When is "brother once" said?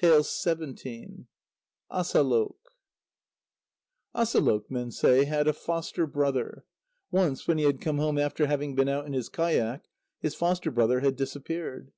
6.06-7.48